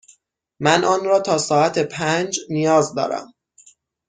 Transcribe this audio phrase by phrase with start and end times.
[0.59, 3.33] من آن را تا ساعت پنج نیاز دارم.